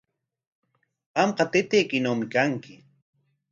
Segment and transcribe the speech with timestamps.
[1.15, 2.73] Qamqa taytaykinawmi kanki.